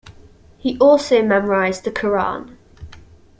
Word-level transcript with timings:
He 0.57 0.79
also 0.79 1.21
memorised 1.21 1.83
the 1.83 1.91
Qur'an. 1.91 2.57